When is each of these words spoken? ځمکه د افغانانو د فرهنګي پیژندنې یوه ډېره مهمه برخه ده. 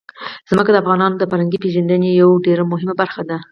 ځمکه 0.49 0.71
د 0.71 0.77
افغانانو 0.83 1.15
د 1.19 1.23
فرهنګي 1.31 1.59
پیژندنې 1.63 2.09
یوه 2.21 2.43
ډېره 2.45 2.63
مهمه 2.71 2.93
برخه 3.01 3.21
ده. 3.29 3.37